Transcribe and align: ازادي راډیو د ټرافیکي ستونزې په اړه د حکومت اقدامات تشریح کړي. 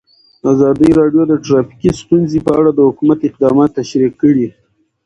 ازادي 0.51 0.89
راډیو 0.99 1.23
د 1.27 1.33
ټرافیکي 1.45 1.91
ستونزې 2.01 2.39
په 2.45 2.51
اړه 2.59 2.71
د 2.73 2.79
حکومت 2.89 3.19
اقدامات 3.23 3.69
تشریح 3.79 4.11
کړي. 4.21 4.47